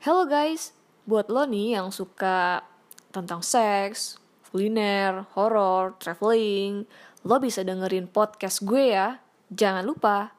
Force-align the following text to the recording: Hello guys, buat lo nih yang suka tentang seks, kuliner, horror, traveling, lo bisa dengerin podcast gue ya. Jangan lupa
Hello 0.00 0.24
guys, 0.24 0.72
buat 1.04 1.28
lo 1.28 1.44
nih 1.44 1.76
yang 1.76 1.92
suka 1.92 2.64
tentang 3.12 3.44
seks, 3.44 4.16
kuliner, 4.48 5.28
horror, 5.36 5.92
traveling, 6.00 6.88
lo 7.20 7.36
bisa 7.36 7.60
dengerin 7.60 8.08
podcast 8.08 8.64
gue 8.64 8.96
ya. 8.96 9.20
Jangan 9.52 9.84
lupa 9.84 10.32